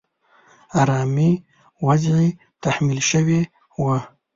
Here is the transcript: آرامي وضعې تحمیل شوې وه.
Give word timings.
آرامي 0.81 1.31
وضعې 1.85 2.27
تحمیل 2.63 2.99
شوې 3.11 3.39
وه. 3.83 3.97